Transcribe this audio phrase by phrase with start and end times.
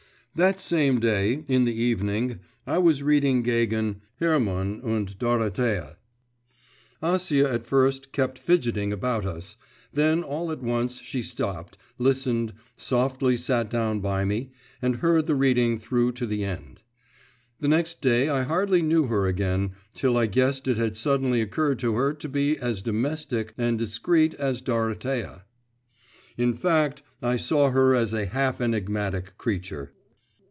[0.33, 5.97] That same day, in the evening, I was reading Gagin Hermann und Dorothea.
[7.03, 9.57] Acia at first kept fidgeting about us,
[9.91, 14.51] then all at once she stopped, listened, softly sat down by me,
[14.81, 16.79] and heard the reading through to the end.
[17.59, 21.77] The next day I hardly knew her again, till I guessed it had suddenly occurred
[21.79, 25.43] to her to be as domestic and discreet as Dorothea.
[26.37, 29.91] In fact I saw her as a half enigmatic creature.